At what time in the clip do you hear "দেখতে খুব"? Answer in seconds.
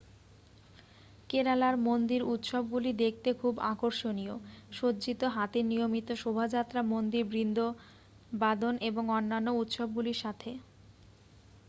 3.03-3.53